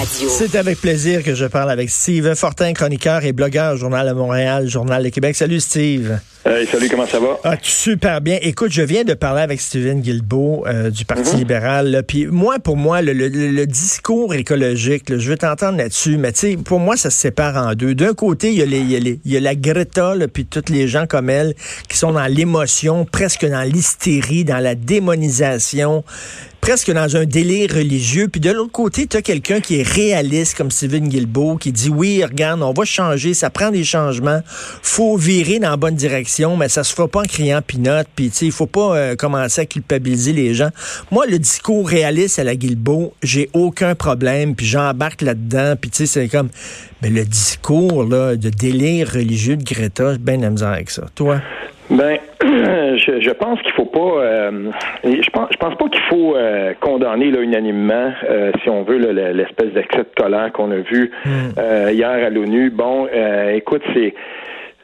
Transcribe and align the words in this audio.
Radio. 0.00 0.30
C'est 0.30 0.54
avec 0.54 0.80
plaisir 0.80 1.22
que 1.22 1.34
je 1.34 1.44
parle 1.44 1.70
avec 1.70 1.90
Steve 1.90 2.34
Fortin, 2.34 2.72
chroniqueur 2.72 3.22
et 3.22 3.32
blogueur 3.32 3.74
au 3.74 3.76
Journal 3.76 4.08
de 4.08 4.14
Montréal, 4.14 4.66
Journal 4.66 5.04
de 5.04 5.10
Québec. 5.10 5.36
Salut 5.36 5.60
Steve. 5.60 6.18
salut, 6.42 6.88
comment 6.88 7.06
ça 7.06 7.20
va? 7.20 7.38
Ah, 7.44 7.56
super 7.60 8.22
bien. 8.22 8.38
Écoute, 8.40 8.72
je 8.72 8.80
viens 8.80 9.04
de 9.04 9.12
parler 9.12 9.42
avec 9.42 9.60
Steven 9.60 10.00
Guilbeault 10.00 10.64
euh, 10.66 10.88
du 10.88 11.04
Parti 11.04 11.34
mm-hmm. 11.34 11.36
libéral. 11.36 12.02
Puis 12.08 12.26
moi, 12.28 12.58
pour 12.58 12.78
moi, 12.78 13.02
le, 13.02 13.66
discours 13.66 14.32
écologique, 14.32 15.18
je 15.18 15.28
veux 15.28 15.36
t'entendre 15.36 15.76
là-dessus, 15.76 16.16
mais 16.16 16.32
tu 16.32 16.38
sais, 16.38 16.56
pour 16.56 16.80
moi, 16.80 16.96
ça 16.96 17.10
se 17.10 17.18
sépare 17.18 17.58
en 17.58 17.74
deux. 17.74 17.94
D'un 17.94 18.14
côté, 18.14 18.52
il 18.52 18.58
y 18.58 18.62
a, 18.62 18.64
les, 18.64 18.78
il 19.22 19.32
y 19.32 19.36
a, 19.36 19.40
la 19.40 19.54
Greta, 19.54 20.14
puis 20.32 20.46
tous 20.46 20.72
les 20.72 20.88
gens 20.88 21.06
comme 21.06 21.28
elle 21.28 21.54
qui 21.90 21.98
sont 21.98 22.12
dans 22.12 22.26
l'émotion, 22.26 23.04
presque 23.04 23.44
dans 23.44 23.70
l'hystérie, 23.70 24.44
dans 24.44 24.60
la 24.60 24.74
démonisation 24.74 26.04
presque 26.70 26.92
dans 26.92 27.16
un 27.16 27.24
délire 27.24 27.74
religieux. 27.74 28.28
Puis 28.28 28.40
de 28.40 28.48
l'autre 28.48 28.70
côté, 28.70 29.08
tu 29.08 29.16
as 29.16 29.22
quelqu'un 29.22 29.58
qui 29.58 29.80
est 29.80 29.82
réaliste 29.82 30.56
comme 30.56 30.70
Steven 30.70 31.08
Guilbeault, 31.08 31.56
qui 31.56 31.72
dit 31.72 31.88
oui, 31.88 32.22
regarde, 32.22 32.62
on 32.62 32.72
va 32.72 32.84
changer, 32.84 33.34
ça 33.34 33.50
prend 33.50 33.72
des 33.72 33.82
changements, 33.82 34.38
faut 34.80 35.16
virer 35.16 35.58
dans 35.58 35.70
la 35.70 35.76
bonne 35.76 35.96
direction, 35.96 36.56
mais 36.56 36.68
ça 36.68 36.84
se 36.84 36.94
fera 36.94 37.08
pas 37.08 37.22
en 37.22 37.24
criant 37.24 37.60
pinote. 37.60 38.06
Puis 38.14 38.30
tu 38.30 38.36
sais, 38.36 38.46
il 38.46 38.52
faut 38.52 38.68
pas 38.68 38.94
euh, 38.94 39.16
commencer 39.16 39.62
à 39.62 39.66
culpabiliser 39.66 40.32
les 40.32 40.54
gens. 40.54 40.68
Moi, 41.10 41.26
le 41.26 41.40
discours 41.40 41.88
réaliste 41.88 42.38
à 42.38 42.44
la 42.44 42.54
Guilbeault, 42.54 43.14
j'ai 43.20 43.50
aucun 43.52 43.96
problème, 43.96 44.54
puis 44.54 44.66
j'embarque 44.66 45.22
là-dedans. 45.22 45.74
Puis 45.74 45.90
tu 45.90 46.06
sais, 46.06 46.06
c'est 46.06 46.28
comme, 46.28 46.50
mais 47.02 47.10
le 47.10 47.24
discours 47.24 48.04
là 48.04 48.36
de 48.36 48.48
délire 48.48 49.10
religieux 49.10 49.56
de 49.56 49.64
Greta, 49.64 50.12
j'ai 50.12 50.18
bien 50.18 50.36
la 50.36 50.68
avec 50.68 50.90
ça. 50.90 51.02
Toi? 51.16 51.40
Ben, 51.90 52.18
je, 53.10 53.20
je, 53.20 53.30
pense 53.30 53.60
qu'il 53.62 53.72
faut 53.72 53.86
pas. 53.86 54.22
Euh, 54.22 54.70
je 55.04 55.30
pense, 55.30 55.48
je 55.50 55.56
pense 55.56 55.74
pas 55.76 55.88
qu'il 55.88 56.02
faut 56.02 56.36
euh, 56.36 56.74
condamner 56.80 57.30
là, 57.30 57.40
unanimement, 57.40 58.12
euh, 58.28 58.52
si 58.62 58.70
on 58.70 58.82
veut, 58.82 58.98
l'espèce 58.98 59.72
d'excès 59.72 60.02
de 60.02 60.22
colère 60.22 60.52
qu'on 60.52 60.70
a 60.70 60.76
vu 60.76 61.10
hmm. 61.24 61.90
hier 61.90 62.08
à 62.08 62.30
l'ONU. 62.30 62.70
Bon, 62.70 63.08
écoute, 63.52 63.82
c'est. 63.94 64.14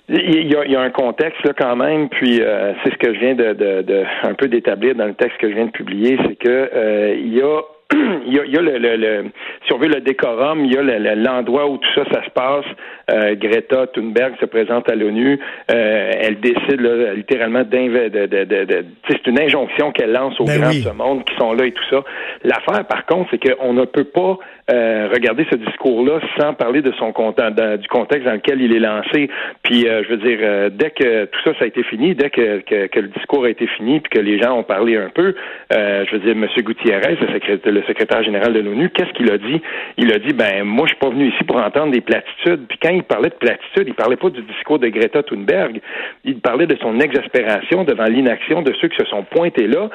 Il 0.08 0.52
y, 0.52 0.54
a, 0.54 0.64
il 0.64 0.70
y, 0.70 0.76
a, 0.76 0.80
un 0.80 0.90
contexte 0.90 1.44
là 1.44 1.52
quand 1.58 1.74
même, 1.74 2.08
puis 2.08 2.40
c'est 2.84 2.92
ce 2.92 2.96
que 2.96 3.12
je 3.12 3.18
viens 3.18 3.34
de, 3.34 3.54
de, 3.54 3.82
de 3.82 4.04
un 4.22 4.34
peu 4.34 4.46
d'établir 4.46 4.94
dans 4.94 5.06
le 5.06 5.14
texte 5.14 5.36
que 5.38 5.50
je 5.50 5.54
viens 5.54 5.66
de 5.66 5.72
publier, 5.72 6.16
c'est 6.28 6.36
que 6.36 7.16
il 7.18 7.34
y 7.34 7.42
a 7.42 7.60
il 7.92 8.34
y 8.34 8.38
a, 8.40 8.44
il 8.44 8.52
y 8.52 8.56
a 8.56 8.60
le, 8.60 8.78
le, 8.78 9.24
si 9.66 9.72
on 9.72 9.78
veut 9.78 9.88
le 9.88 10.00
décorum, 10.00 10.64
il 10.64 10.72
y 10.72 10.78
a 10.78 11.14
l'endroit 11.14 11.68
où 11.68 11.78
tout 11.78 11.88
ça, 11.94 12.04
ça 12.12 12.24
se 12.24 12.30
passe. 12.30 12.64
Euh, 13.10 13.34
Greta 13.36 13.86
Thunberg 13.88 14.34
se 14.40 14.46
présente 14.46 14.90
à 14.90 14.94
l'ONU. 14.94 15.38
Euh, 15.70 16.10
elle 16.20 16.40
décide 16.40 16.80
là, 16.80 17.14
littéralement 17.14 17.62
de, 17.62 18.08
de, 18.26 18.44
de, 18.44 18.84
c'est 19.08 19.26
une 19.26 19.40
injonction 19.40 19.92
qu'elle 19.92 20.12
lance 20.12 20.38
aux 20.40 20.44
ben 20.44 20.60
grands 20.60 20.70
de 20.70 20.74
ce 20.74 20.88
monde 20.90 21.24
qui 21.24 21.36
sont 21.36 21.52
là 21.52 21.66
et 21.66 21.72
tout 21.72 21.84
ça. 21.90 22.02
L'affaire, 22.42 22.84
par 22.86 23.06
contre, 23.06 23.30
c'est 23.30 23.54
qu'on 23.54 23.72
ne 23.72 23.84
peut 23.84 24.04
pas 24.04 24.38
euh, 24.68 25.08
regarder 25.14 25.46
ce 25.48 25.56
discours-là 25.56 26.18
sans 26.40 26.52
parler 26.52 26.82
de 26.82 26.92
son 26.98 27.10
du 27.10 27.88
contexte 27.88 28.26
dans 28.26 28.32
lequel 28.32 28.60
il 28.60 28.74
est 28.74 28.80
lancé. 28.80 29.30
Puis, 29.62 29.86
euh, 29.86 30.02
je 30.02 30.08
veux 30.08 30.16
dire, 30.16 30.38
euh, 30.42 30.70
dès 30.70 30.90
que 30.90 31.26
tout 31.26 31.38
ça, 31.44 31.52
ça 31.58 31.64
a 31.64 31.68
été 31.68 31.84
fini, 31.84 32.16
dès 32.16 32.30
que, 32.30 32.58
que, 32.60 32.98
le 32.98 33.08
discours 33.08 33.44
a 33.44 33.50
été 33.50 33.68
fini, 33.68 34.00
puis 34.00 34.10
que 34.10 34.18
les 34.18 34.42
gens 34.42 34.58
ont 34.58 34.64
parlé 34.64 34.96
un 34.96 35.08
peu, 35.08 35.36
je 35.70 36.10
veux 36.10 36.18
dire, 36.18 36.32
M. 36.32 36.48
Gutiérrez, 36.64 37.16
le 37.20 37.32
secrétaire, 37.32 37.72
le 37.72 37.82
secrétaire 37.84 38.24
général 38.24 38.52
de 38.52 38.60
l'ONU, 38.60 38.90
qu'est-ce 38.90 39.12
qu'il 39.12 39.30
a 39.30 39.38
dit? 39.38 39.62
Il 39.98 40.12
a 40.12 40.18
dit, 40.18 40.32
ben, 40.32 40.64
moi, 40.64 40.86
je 40.86 40.94
suis 40.94 41.00
pas 41.00 41.10
venu 41.10 41.28
ici 41.28 41.44
pour 41.44 41.56
entendre 41.56 41.92
des 41.92 42.00
platitudes. 42.00 42.66
Puis 42.68 42.78
quand 42.82 42.95
il 42.96 43.04
parlait 43.04 43.30
de 43.30 43.34
platitudes, 43.34 43.88
il 43.88 43.94
parlait 43.94 44.16
pas 44.16 44.30
du 44.30 44.42
discours 44.42 44.78
de 44.78 44.88
Greta 44.88 45.22
Thunberg. 45.22 45.80
Il 46.24 46.40
parlait 46.40 46.66
de 46.66 46.76
son 46.76 46.98
exaspération 47.00 47.84
devant 47.84 48.06
l'inaction 48.06 48.62
de 48.62 48.72
ceux 48.80 48.88
qui 48.88 48.96
se 48.96 49.04
sont 49.04 49.24
pointés 49.24 49.66
là, 49.66 49.88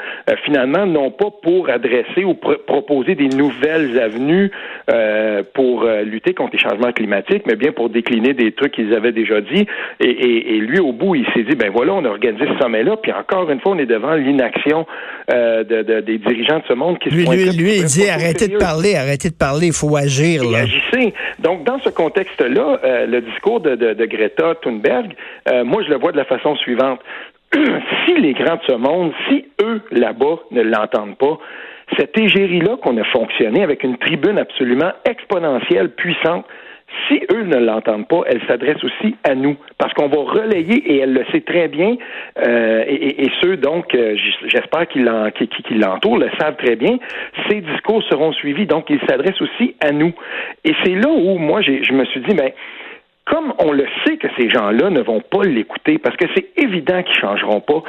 finalement, 0.45 0.85
non 0.85 1.11
pas 1.11 1.29
pour 1.41 1.69
adresser 1.69 2.23
ou 2.23 2.33
proposer 2.33 3.15
des 3.15 3.29
nouvelles 3.29 3.99
avenues 3.99 4.51
euh, 4.91 5.43
pour 5.53 5.83
euh, 5.83 6.03
lutter 6.03 6.33
contre 6.33 6.53
les 6.53 6.59
changements 6.59 6.91
climatiques, 6.91 7.43
mais 7.45 7.55
bien 7.55 7.71
pour 7.71 7.89
décliner 7.89 8.33
des 8.33 8.51
trucs 8.51 8.73
qu'ils 8.73 8.93
avaient 8.93 9.11
déjà 9.11 9.41
dit. 9.41 9.65
Et, 9.99 10.59
lui, 10.59 10.79
au 10.79 10.91
bout, 10.91 11.15
il 11.15 11.25
s'est 11.33 11.43
dit, 11.43 11.55
ben 11.55 11.71
voilà, 11.71 11.93
on 11.93 12.05
a 12.05 12.09
organisé 12.09 12.45
ce 12.45 12.59
sommet-là, 12.59 12.97
puis 12.97 13.11
encore 13.11 13.49
une 13.49 13.59
fois, 13.59 13.73
on 13.73 13.77
est 13.77 13.85
devant 13.85 14.15
l'inaction 14.15 14.85
euh, 15.31 15.63
de, 15.63 16.01
des 16.01 16.17
dirigeants 16.17 16.59
de 16.59 16.63
ce 16.67 16.73
monde 16.73 16.99
qui 16.99 17.09
lui, 17.09 17.25
lui, 17.25 17.51
lui 17.51 17.75
il 17.77 17.85
dit, 17.85 18.09
arrêtez 18.09 18.47
de 18.47 18.57
parler, 18.57 18.95
arrêtez 18.95 19.29
de 19.29 19.35
parler, 19.35 19.67
il 19.67 19.73
faut 19.73 19.95
agir. 19.95 20.43
Là. 20.43 20.59
agissez. 20.59 21.13
Donc, 21.39 21.63
dans 21.63 21.79
ce 21.79 21.89
contexte-là, 21.89 22.79
le 23.07 23.21
discours 23.21 23.59
de, 23.59 24.05
Greta 24.05 24.55
Thunberg, 24.55 25.13
moi, 25.63 25.83
je 25.83 25.89
le 25.89 25.97
vois 25.97 26.11
de 26.11 26.17
la 26.17 26.25
façon 26.25 26.55
suivante. 26.55 26.99
si 28.05 28.15
les 28.15 28.33
grands 28.33 28.55
de 28.55 28.61
ce 28.67 28.75
monde, 28.75 29.11
si 29.27 29.45
eux, 29.61 29.81
là-bas, 29.91 30.39
ne 30.51 30.61
l'entendent 30.61 31.17
pas, 31.17 31.37
cette 31.97 32.17
égérie-là 32.17 32.77
qu'on 32.81 32.97
a 32.97 33.03
fonctionné 33.05 33.63
avec 33.63 33.83
une 33.83 33.97
tribune 33.97 34.37
absolument 34.37 34.91
exponentielle, 35.05 35.89
puissante, 35.89 36.45
si 37.07 37.21
eux 37.33 37.43
ne 37.43 37.57
l'entendent 37.57 38.07
pas, 38.07 38.21
elle 38.27 38.41
s'adresse 38.47 38.83
aussi 38.83 39.15
à 39.23 39.33
nous, 39.33 39.55
parce 39.77 39.93
qu'on 39.93 40.07
va 40.07 40.17
relayer, 40.17 40.75
et 40.75 40.99
elle 40.99 41.13
le 41.13 41.25
sait 41.31 41.41
très 41.41 41.67
bien, 41.67 41.95
euh, 42.45 42.83
et, 42.87 43.29
ceux 43.41 43.57
donc, 43.57 43.95
euh, 43.95 44.15
j'espère 44.45 44.87
qu'ils 44.87 45.05
l'entourent, 45.05 46.17
le 46.17 46.29
savent 46.39 46.57
très 46.57 46.75
bien, 46.75 46.97
ces 47.49 47.61
discours 47.61 48.03
seront 48.03 48.33
suivis, 48.33 48.65
donc 48.65 48.89
ils 48.89 48.99
s'adressent 49.07 49.41
aussi 49.41 49.75
à 49.79 49.91
nous. 49.91 50.13
Et 50.65 50.73
c'est 50.83 50.95
là 50.95 51.09
où 51.09 51.37
moi, 51.37 51.61
je 51.61 51.93
me 51.93 52.05
suis 52.05 52.21
dit, 52.21 52.35
ben, 52.35 52.51
comme 53.31 53.53
on 53.59 53.71
le 53.71 53.85
sait 54.05 54.17
que 54.17 54.27
ces 54.37 54.49
gens-là 54.49 54.89
ne 54.89 55.01
vont 55.01 55.21
pas 55.21 55.43
l'écouter, 55.43 55.97
parce 55.97 56.17
que 56.17 56.25
c'est 56.35 56.49
évident 56.57 57.01
qu'ils 57.01 57.15
changeront 57.15 57.61
pas, 57.61 57.81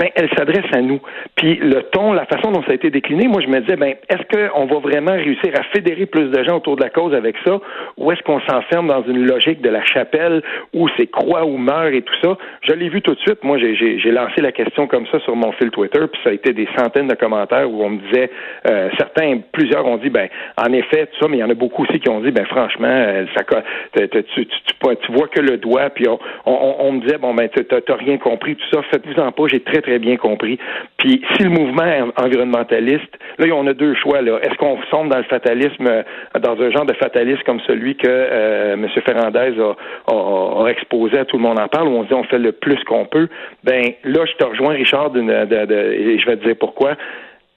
ben, 0.00 0.08
elle 0.14 0.30
s'adresse 0.30 0.64
à 0.72 0.80
nous. 0.80 0.98
Puis 1.36 1.56
le 1.56 1.82
ton, 1.82 2.14
la 2.14 2.24
façon 2.24 2.50
dont 2.52 2.62
ça 2.62 2.70
a 2.70 2.74
été 2.74 2.88
décliné, 2.88 3.28
moi 3.28 3.42
je 3.42 3.48
me 3.48 3.60
disais, 3.60 3.76
ben, 3.76 3.94
est-ce 4.08 4.50
qu'on 4.50 4.64
va 4.64 4.78
vraiment 4.78 5.12
réussir 5.12 5.52
à 5.54 5.62
fédérer 5.74 6.06
plus 6.06 6.30
de 6.30 6.42
gens 6.42 6.56
autour 6.56 6.76
de 6.76 6.82
la 6.82 6.88
cause 6.88 7.14
avec 7.14 7.36
ça, 7.44 7.60
ou 7.98 8.10
est-ce 8.10 8.22
qu'on 8.22 8.40
s'enferme 8.40 8.88
dans 8.88 9.02
une 9.02 9.26
logique 9.26 9.60
de 9.60 9.68
la 9.68 9.84
chapelle 9.84 10.42
où 10.72 10.88
c'est 10.96 11.06
croix 11.06 11.44
ou 11.44 11.58
meurt 11.58 11.92
et 11.92 12.00
tout 12.00 12.14
ça? 12.22 12.38
Je 12.62 12.72
l'ai 12.72 12.88
vu 12.88 13.02
tout 13.02 13.14
de 13.14 13.20
suite. 13.20 13.44
Moi, 13.44 13.58
j'ai 13.58 14.10
lancé 14.10 14.40
la 14.40 14.52
question 14.52 14.86
comme 14.86 15.06
ça 15.08 15.20
sur 15.20 15.36
mon 15.36 15.52
fil 15.52 15.70
Twitter, 15.70 16.00
puis 16.10 16.20
ça 16.24 16.30
a 16.30 16.32
été 16.32 16.54
des 16.54 16.68
centaines 16.78 17.08
de 17.08 17.14
commentaires 17.14 17.70
où 17.70 17.84
on 17.84 17.90
me 17.90 17.98
disait, 18.08 18.30
euh, 18.70 18.88
certains, 18.96 19.40
plusieurs 19.52 19.86
ont 19.86 19.98
dit, 19.98 20.08
ben, 20.08 20.28
en 20.56 20.72
effet, 20.72 21.06
tout 21.06 21.18
ça, 21.20 21.28
mais 21.28 21.36
il 21.36 21.40
y 21.40 21.44
en 21.44 21.50
a 21.50 21.54
beaucoup 21.54 21.82
aussi 21.82 22.00
qui 22.00 22.08
ont 22.08 22.20
dit, 22.20 22.30
ben, 22.30 22.46
franchement, 22.46 22.88
euh, 22.88 23.26
ça, 23.36 23.44
tu, 23.94 24.46
tu, 24.46 24.46
tu, 24.46 25.12
vois 25.12 25.28
que 25.28 25.40
le 25.40 25.58
doigt, 25.58 25.90
puis 25.90 26.08
on, 26.08 26.18
on, 26.46 26.92
me 26.92 27.00
disait, 27.00 27.18
bon, 27.18 27.34
ben, 27.34 27.48
t'as 27.48 27.96
rien 27.96 28.16
compris, 28.16 28.56
tout 28.56 28.66
ça, 28.72 28.82
faites-vous 28.90 29.20
en 29.20 29.30
pas, 29.32 29.42
j'ai 29.48 29.60
très, 29.60 29.82
très 29.82 29.89
bien 29.98 30.16
compris. 30.16 30.58
Puis 30.96 31.22
si 31.34 31.42
le 31.42 31.50
mouvement 31.50 32.10
environnementaliste, 32.16 33.18
là, 33.38 33.46
on 33.54 33.66
a 33.66 33.72
deux 33.72 33.94
choix. 33.94 34.22
Là. 34.22 34.38
Est-ce 34.42 34.56
qu'on 34.56 34.78
sombre 34.90 35.10
dans 35.10 35.18
le 35.18 35.24
fatalisme, 35.24 35.86
euh, 35.86 36.02
dans 36.40 36.60
un 36.60 36.70
genre 36.70 36.86
de 36.86 36.94
fatalisme 36.94 37.42
comme 37.44 37.60
celui 37.66 37.96
que 37.96 38.06
euh, 38.08 38.74
M. 38.74 38.86
Ferrandez 39.04 39.54
a, 39.58 40.66
exposé 40.68 41.18
à 41.18 41.24
tout 41.24 41.36
le 41.36 41.42
monde 41.42 41.58
en 41.58 41.68
parle, 41.68 41.88
où 41.88 41.92
on 41.92 42.04
dit 42.04 42.14
on 42.14 42.24
fait 42.24 42.38
le 42.38 42.52
plus 42.52 42.82
qu'on 42.84 43.06
peut? 43.06 43.28
Ben 43.64 43.92
là, 44.04 44.24
je 44.24 44.32
te 44.34 44.44
rejoins, 44.44 44.74
Richard, 44.74 45.10
et 45.16 46.18
je 46.18 46.26
vais 46.26 46.36
te 46.36 46.44
dire 46.44 46.56
pourquoi. 46.58 46.96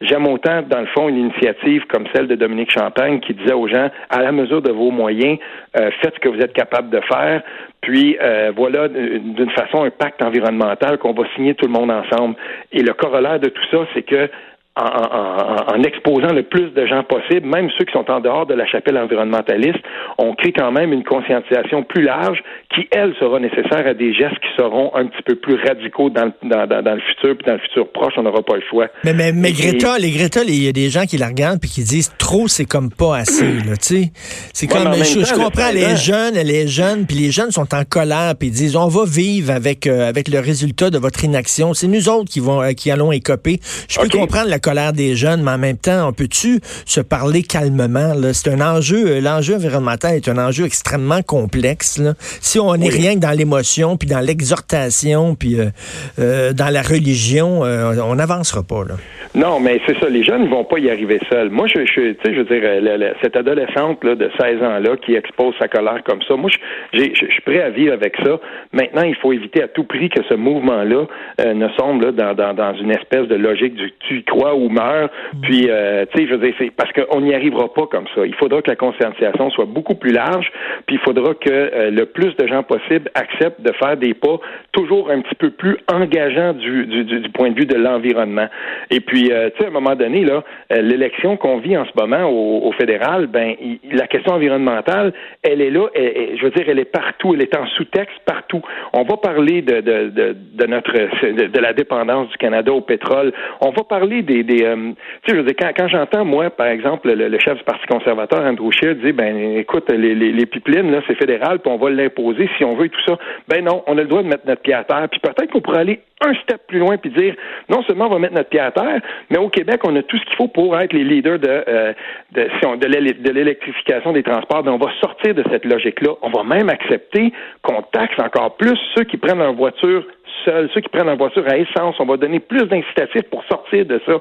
J'aime 0.04 0.28
autant, 0.28 0.62
dans 0.64 0.82
le 0.82 0.86
fond, 0.88 1.08
une 1.08 1.18
initiative 1.18 1.86
comme 1.88 2.06
celle 2.14 2.28
de 2.28 2.36
Dominique 2.36 2.72
Champagne 2.72 3.22
qui 3.22 3.34
disait 3.34 3.54
aux 3.54 3.68
gens, 3.68 3.90
à 4.10 4.22
la 4.22 4.34
mesure 4.34 4.62
de 4.62 4.70
vos 4.70 4.92
moyens, 4.92 5.40
euh, 5.80 5.92
faites 6.02 6.16
ce 6.16 6.20
que 6.20 6.28
vous 6.28 6.40
êtes 6.40 6.52
capable 6.52 6.90
de 6.90 7.00
faire, 7.02 7.42
puis 7.80 8.18
euh, 8.22 8.52
voilà, 8.54 8.90
d'une 8.90 9.52
façon, 9.52 9.84
un 9.84 9.90
pacte 9.90 10.22
environnemental 10.22 10.98
qu'on 10.98 11.14
va 11.14 11.24
signer 11.36 11.56
tout 11.56 11.68
le 11.68 11.72
monde 11.72 11.90
ensemble. 11.90 12.36
Et 12.74 12.82
le 12.82 12.94
corollaire 12.94 13.40
de 13.40 13.48
tout 13.48 13.64
ça, 13.72 13.78
c'est 13.94 14.04
que 14.04 14.30
en, 14.76 15.84
exposant 15.84 16.34
le 16.34 16.44
plus 16.44 16.72
de 16.72 16.86
gens 16.88 17.04
possible, 17.04 17.48
même 17.48 17.70
ceux 17.78 17.86
qui 17.86 17.94
sont 17.94 18.10
en 18.10 18.20
dehors 18.20 18.48
de 18.48 18.56
la 18.56 18.66
chapelle 18.66 18.98
environnementaliste, 18.98 19.80
on 20.18 20.34
crée 20.34 20.52
quand 20.52 20.72
même 20.72 20.92
une 20.94 21.04
conscientisation 21.04 21.84
plus 21.84 22.02
large 22.02 22.42
qui, 22.74 22.88
elle, 22.92 23.14
sera 23.20 23.40
nécessaire 23.40 23.86
à 23.86 23.94
des 23.94 24.14
gestes 24.14 24.40
qui 24.40 24.50
seront 24.58 24.96
un 24.96 25.06
petit 25.06 25.22
peu 25.24 25.36
plus 25.36 25.56
radicaux 25.64 26.10
dans, 26.10 26.32
dans, 26.42 26.66
dans, 26.66 26.96
le 26.96 27.02
futur, 27.02 27.38
puis 27.38 27.46
dans 27.46 27.54
le 27.54 27.60
futur 27.60 27.92
proche, 27.92 28.14
on 28.18 28.24
n'aura 28.24 28.42
pas 28.42 28.56
le 28.56 28.64
choix. 28.68 28.88
Mais, 29.04 29.14
mais, 29.14 29.32
mais 29.32 29.52
Greta, 29.52 30.00
les 30.00 30.10
Greta, 30.10 30.42
il 30.44 30.64
y 30.64 30.68
a 30.68 30.72
des 30.72 30.90
gens 30.90 31.04
qui 31.04 31.18
la 31.18 31.28
regardent 31.28 31.60
puis 31.60 31.70
qui 31.70 31.84
disent 31.84 32.12
trop, 32.18 32.48
c'est 32.48 32.66
comme 32.66 32.90
pas 32.90 33.18
assez, 33.18 33.46
là, 33.46 33.78
tu 33.78 33.96
sais. 33.96 34.12
C'est 34.54 34.68
comme, 34.68 34.92
je, 34.94 35.36
comprends 35.36 35.72
les 35.72 35.96
jeunes, 35.98 36.36
les 36.44 36.68
jeunes, 36.68 37.06
puis 37.06 37.18
les 37.18 37.32
jeunes 37.32 37.52
sont 37.52 37.76
en 37.76 37.84
colère, 37.84 38.34
puis 38.40 38.48
ils 38.48 38.54
disent, 38.54 38.76
on 38.76 38.88
va 38.88 39.06
vivre 39.06 39.52
avec, 39.52 39.86
euh, 39.86 40.10
avec 40.10 40.30
le 40.30 40.40
résultat 40.40 40.90
de 40.90 40.98
votre 40.98 41.24
inaction. 41.24 41.76
C'est 41.76 41.88
nous 41.88 42.10
autres 42.10 42.32
qui 42.32 42.40
vont, 42.40 42.62
euh, 42.62 42.72
qui 42.72 42.90
allons 42.90 43.12
écoper. 43.12 43.60
Je 43.88 44.00
peux 44.00 44.10
comprendre 44.10 44.50
la 44.50 44.60
colère 44.64 44.94
des 44.94 45.16
jeunes, 45.16 45.44
mais 45.44 45.52
en 45.52 45.58
même 45.58 45.78
temps, 45.78 46.08
on 46.08 46.14
peut-tu 46.14 46.62
se 46.86 47.02
parler 47.02 47.44
calmement? 47.44 48.14
C'est 48.34 48.50
un 48.50 48.62
enjeu, 48.62 49.06
euh, 49.08 49.22
l'enjeu 49.22 49.56
environnemental 49.56 50.16
est 50.16 50.28
un 50.30 50.38
enjeu 50.38 50.66
extrêmement 50.66 51.22
complexe. 51.22 52.02
Si 52.42 52.60
on 52.60 52.76
n'est 52.76 52.90
rien 52.90 53.16
que 53.16 53.20
dans 53.20 53.32
l'émotion, 53.32 53.98
puis 53.98 54.08
dans 54.08 54.22
l'exhortation, 54.22 55.36
puis 55.36 55.60
euh, 55.60 55.70
euh, 56.18 56.54
dans 56.54 56.70
la 56.70 56.82
religion, 56.82 57.62
on 57.62 58.16
n'avancera 58.16 58.64
pas. 58.64 58.86
Là. 58.86 58.96
Non, 59.36 59.60
mais 59.60 59.82
c'est 59.88 59.98
ça. 60.00 60.10
Les 60.10 60.24
jeunes 60.24 60.44
ne 60.44 60.50
vont 60.50 60.64
pas 60.64 60.78
y 60.78 60.92
arriver 60.92 61.20
seuls. 61.32 61.50
Moi, 61.50 61.66
je, 61.66 61.86
je, 61.86 62.14
je 62.24 62.42
veux 62.42 62.44
dire, 62.44 63.14
cette 63.24 63.36
adolescente 63.36 64.04
là, 64.04 64.14
de 64.14 64.30
16 64.40 64.62
ans-là 64.62 64.96
qui 64.98 65.16
expose 65.16 65.56
sa 65.60 65.68
colère 65.68 66.04
comme 66.04 66.22
ça, 66.22 66.36
moi, 66.36 66.52
je, 66.94 67.00
suis 67.00 67.42
prêt 67.44 67.62
à 67.62 67.72
vivre 67.72 67.94
avec 67.94 68.16
ça. 68.24 68.40
Maintenant, 68.72 69.02
il 69.02 69.16
faut 69.16 69.34
éviter 69.34 69.64
à 69.64 69.68
tout 69.68 69.86
prix 69.86 70.10
que 70.10 70.22
ce 70.30 70.36
mouvement-là 70.36 71.06
ne 71.46 71.68
sombre 71.80 72.12
dans, 72.12 72.36
dans, 72.36 72.54
dans, 72.54 72.74
une 72.76 72.92
espèce 72.92 73.28
de 73.28 73.36
logique 73.36 73.74
du 73.74 73.92
tu 74.08 74.20
y 74.20 74.24
crois 74.24 74.56
ou 74.56 74.70
meurt. 74.70 75.12
Puis, 75.42 75.68
euh, 75.70 76.06
tu 76.12 76.20
sais, 76.22 76.28
je 76.28 76.36
veux 76.36 76.46
dire, 76.46 76.54
c'est 76.60 76.72
parce 76.72 76.92
qu'on 76.92 77.22
n'y 77.22 77.34
arrivera 77.34 77.74
pas 77.74 77.88
comme 77.88 78.06
ça. 78.14 78.26
Il 78.26 78.36
faudra 78.36 78.62
que 78.62 78.70
la 78.70 78.76
conscientisation 78.76 79.50
soit 79.50 79.66
beaucoup 79.66 79.96
plus 79.96 80.12
large, 80.12 80.52
puis 80.86 80.98
il 80.98 81.00
faudra 81.00 81.34
que 81.34 81.50
euh, 81.50 81.90
le 81.90 82.06
plus 82.06 82.36
de 82.36 82.48
gens 82.48 82.64
possible 82.64 83.10
acceptent 83.16 83.62
de 83.62 83.72
faire 83.74 83.98
des 83.98 84.14
pas 84.14 84.38
toujours 84.72 85.10
un 85.10 85.22
petit 85.22 85.36
peu 85.36 85.50
plus 85.50 85.78
engageants 85.92 86.54
du, 86.54 86.86
du, 86.86 87.04
du 87.04 87.30
point 87.30 87.50
de 87.50 87.60
vue 87.60 87.66
de 87.66 87.76
l'environnement. 87.76 88.48
Et 88.92 89.00
puis, 89.00 89.23
euh, 89.32 89.50
tu 89.52 89.60
sais, 89.60 89.66
à 89.66 89.68
un 89.68 89.72
moment 89.72 89.96
donné, 89.96 90.26
là, 90.26 90.44
l'élection 90.70 91.38
qu'on 91.38 91.58
vit 91.58 91.78
en 91.78 91.86
ce 91.86 91.92
moment 91.96 92.30
au, 92.30 92.72
fédéral, 92.74 93.28
ben, 93.28 93.56
la 93.92 94.08
question 94.08 94.34
environnementale, 94.34 95.14
elle 95.44 95.62
est 95.62 95.70
là, 95.70 95.88
je 95.96 96.44
veux 96.44 96.52
dire, 96.52 96.66
elle 96.68 96.80
est 96.80 96.86
partout, 96.86 97.34
elle 97.34 97.42
est 97.42 97.56
en 97.56 97.68
sous-texte 97.68 98.18
partout. 98.26 98.62
On 98.94 99.04
va 99.04 99.18
parler 99.18 99.62
de, 99.62 99.82
de, 99.82 100.10
de, 100.10 100.66
notre 100.66 100.94
de, 100.94 101.60
la 101.60 101.74
dépendance 101.74 102.30
du 102.30 102.38
Canada 102.38 102.72
au 102.74 102.82
pétrole. 102.82 103.32
On 103.62 103.72
va 103.72 103.84
parler 103.84 104.22
des, 104.22 104.44
des 104.44 104.64
euh, 104.64 104.76
tu 104.76 105.32
sais, 105.32 105.36
je 105.36 105.36
veux 105.36 105.44
dire, 105.44 105.56
quand, 105.60 105.72
quand 105.76 105.88
j'entends 105.88 106.26
moi, 106.26 106.50
par 106.50 106.68
exemple, 106.68 107.12
le, 107.12 107.40
chef 107.40 107.58
du 107.58 107.64
Parti 107.64 107.86
conservateur, 107.88 108.42
Andrew 108.42 108.72
Scheer, 108.72 108.96
dire, 108.96 109.14
ben, 109.14 109.58
écoute, 109.58 109.92
les, 109.92 110.16
les, 110.16 110.32
les 110.32 110.46
pipelines 110.46 110.92
là, 110.92 111.02
c'est 111.08 111.16
fédéral, 111.16 111.60
puis 111.60 111.72
on 111.72 111.78
va 111.78 111.90
l'imposer 111.90 112.50
si 112.58 112.64
on 112.64 112.76
veut 112.76 112.86
et 112.86 112.90
tout 112.90 113.04
ça. 113.06 113.18
Ben 113.48 113.64
non, 113.64 113.84
on 113.88 113.98
a 113.98 114.02
le 114.02 114.08
droit 114.08 114.24
de 114.24 114.28
mettre 114.28 114.48
notre 114.48 114.62
pied 114.62 114.74
à 114.74 114.84
terre. 114.84 115.08
Puis 115.10 115.20
peut-être 115.20 115.52
qu'on 115.52 115.62
pourrait 115.62 115.80
aller 115.80 116.00
un 116.26 116.34
step 116.36 116.62
plus 116.68 116.80
loin 116.80 116.98
puis 116.98 117.10
dire 117.10 117.36
non 117.70 117.84
seulement 117.84 118.08
on 118.08 118.10
va 118.10 118.20
mettre 118.20 118.34
notre 118.34 118.50
pied 118.50 118.60
à 118.60 118.72
terre, 118.72 119.02
mais 119.30 119.38
au 119.38 119.50
Québec, 119.50 119.82
on 119.86 119.96
a 119.96 120.04
tout 120.04 120.18
ce 120.18 120.26
qu'il 120.26 120.36
faut 120.36 120.48
pour 120.48 120.78
être 120.80 120.94
les 120.94 121.04
leaders 121.04 121.40
de, 121.40 121.64
euh, 121.68 121.94
de, 122.34 123.32
l'électrification 123.32 124.12
des 124.12 124.24
transports. 124.24 124.64
Ben, 124.64 124.72
on 124.72 124.78
va 124.78 124.92
sortir 125.02 125.34
de 125.36 125.44
cette 125.52 125.66
logique-là. 125.66 126.12
On 126.22 126.30
va 126.30 126.44
même 126.44 126.70
accepter 126.70 127.32
qu'on 127.62 127.82
taxe 127.92 128.16
encore 128.20 128.56
plus 128.58 128.78
ceux 128.96 129.04
qui 129.04 129.18
prennent 129.18 129.40
leur 129.40 129.54
voiture 129.54 130.06
seuls, 130.46 130.70
ceux 130.74 130.82
qui 130.82 130.90
prennent 130.90 131.08
leur 131.08 131.18
voiture 131.18 131.44
à 131.48 131.58
essence. 131.58 131.96
On 132.00 132.06
va 132.06 132.18
donner 132.18 132.40
plus 132.40 132.66
d'incitatifs 132.68 133.30
pour 133.30 133.44
sortir 133.46 133.86
de 133.86 134.02
ça. 134.06 134.14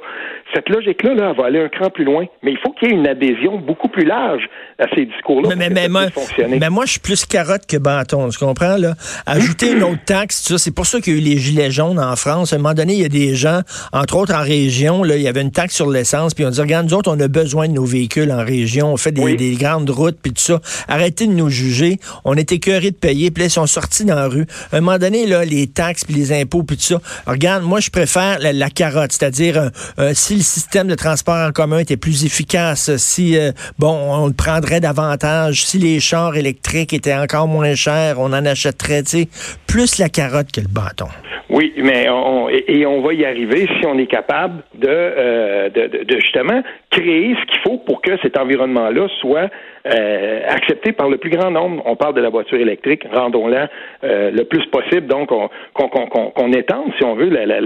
Cette 0.55 0.69
logique-là, 0.69 1.15
là, 1.15 1.33
va 1.33 1.47
aller 1.47 1.61
un 1.61 1.69
cran 1.69 1.91
plus 1.91 2.05
loin. 2.05 2.27
Mais 2.43 2.53
il 2.53 2.59
faut 2.59 2.73
qu'il 2.73 2.89
y 2.89 2.93
ait 2.93 2.97
une 2.97 3.07
adhésion 3.07 3.59
beaucoup 3.59 3.89
plus 3.89 4.05
large 4.05 4.49
à 4.79 4.87
ces 4.95 5.07
discours-là. 5.07 5.55
Mais, 5.57 5.71
mais, 5.71 5.89
moi, 5.89 6.03
mais, 6.49 6.71
moi, 6.71 6.85
je 6.87 6.93
suis 6.93 7.01
plus 7.01 7.25
carotte 7.27 7.67
que 7.67 7.77
bâton. 7.77 8.29
Tu 8.29 8.39
comprends, 8.39 8.77
là? 8.77 8.95
Ajouter 9.27 9.73
une 9.73 9.83
autre 9.83 10.05
taxe, 10.05 10.57
c'est 10.57 10.75
pour 10.75 10.87
ça 10.87 11.01
qu'il 11.01 11.15
y 11.15 11.17
a 11.17 11.21
eu 11.21 11.23
les 11.23 11.39
gilets 11.39 11.71
jaunes 11.71 11.99
en 11.99 12.17
France. 12.17 12.53
À 12.53 12.57
un 12.57 12.59
moment 12.59 12.75
donné, 12.75 12.95
il 12.95 13.03
y 13.03 13.05
a 13.05 13.09
des 13.09 13.35
gens, 13.35 13.61
entre 13.93 14.17
autres 14.17 14.35
en 14.35 14.43
région, 14.43 15.03
là, 15.03 15.17
il 15.17 15.23
y 15.23 15.29
avait 15.29 15.43
une 15.43 15.53
taxe 15.53 15.75
sur 15.75 15.91
l'essence, 15.91 16.35
puis 16.35 16.45
on 16.45 16.51
dit, 16.51 16.61
regarde, 16.61 16.87
nous 16.87 16.95
autres, 16.95 17.11
on 17.11 17.21
a 17.21 17.29
besoin 17.29 17.69
de 17.69 17.75
nos 17.75 17.85
véhicules 17.85 18.31
en 18.33 18.45
région, 18.45 18.93
on 18.93 18.97
fait 18.97 19.13
des, 19.13 19.55
grandes 19.55 19.91
routes, 19.91 20.19
puis 20.23 20.33
tout 20.33 20.41
ça. 20.41 20.61
Arrêtez 20.89 21.27
de 21.27 21.33
nous 21.33 21.49
juger. 21.49 21.99
On 22.25 22.35
est 22.35 22.53
écœurés 22.53 22.91
de 22.91 22.97
payer, 22.97 23.31
puis 23.31 23.43
là, 23.43 23.47
ils 23.47 23.51
sont 23.51 23.67
sortis 23.67 24.05
dans 24.05 24.15
la 24.15 24.29
rue. 24.29 24.47
À 24.73 24.77
un 24.77 24.81
moment 24.81 24.99
donné, 24.99 25.27
là, 25.27 25.45
les 25.45 25.67
taxes, 25.67 26.02
puis 26.07 26.15
les 26.15 26.33
impôts, 26.33 26.63
puis 26.63 26.77
tout 26.77 26.83
ça. 26.83 27.01
regarde, 27.27 27.63
moi, 27.65 27.81
je 27.81 27.91
préfère 27.91 28.39
la, 28.41 28.71
carotte, 28.71 29.13
c'est-à-dire 29.13 29.59
euh, 29.59 29.69
euh, 29.99 30.11
si 30.15 30.35
le 30.35 30.43
système 30.43 30.89
de 30.89 30.95
transport 30.95 31.49
en 31.49 31.53
commun 31.53 31.79
était 31.79 31.97
plus 31.97 32.25
efficace, 32.25 32.97
si, 32.97 33.37
euh, 33.37 33.53
bon, 33.79 33.93
on 33.93 34.27
le 34.27 34.33
prendrait 34.33 34.81
davantage, 34.81 35.65
si 35.65 35.79
les 35.79 36.01
chars 36.01 36.37
électriques 36.37 36.93
étaient 36.93 37.15
encore 37.15 37.49
moins 37.49 37.75
chers, 37.75 38.19
on 38.19 38.33
en 38.33 38.45
achèterait, 38.47 39.03
tu 39.03 39.23
sais, 39.23 39.29
plus 39.67 39.99
la 39.99 40.09
carotte 40.09 40.53
que 40.53 40.61
le 40.61 40.69
bâton. 40.69 41.09
Oui, 41.51 41.73
mais 41.77 42.09
on, 42.09 42.49
et, 42.49 42.87
on 42.87 43.03
va 43.03 43.13
y 43.13 43.27
arriver 43.27 43.69
si 43.79 43.87
on 43.87 43.99
est 43.99 44.07
capable 44.07 44.63
de, 44.75 45.71
justement 46.09 46.63
créer 46.93 47.35
ce 47.41 47.47
qu'il 47.47 47.61
faut 47.63 47.79
pour 47.79 48.03
que 48.03 48.17
cet 48.23 48.39
environnement-là 48.39 49.09
soit 49.21 49.51
euh, 49.85 50.41
accepté 50.47 50.93
par 50.93 51.09
le 51.09 51.17
plus 51.17 51.31
grand 51.31 51.51
nombre. 51.51 51.83
On 51.87 51.97
parle 51.97 52.15
de 52.15 52.21
la 52.21 52.29
voiture 52.29 52.59
électrique, 52.59 53.03
rendons-la 53.13 53.69
euh, 54.05 54.31
le 54.31 54.45
plus 54.45 54.65
possible, 54.67 55.07
donc 55.07 55.31
qu'on 55.31 56.53
étende, 56.53 56.93
si 56.99 57.05
on 57.05 57.17
veut, 57.17 57.31
la, 57.31 57.47
la, 57.47 57.61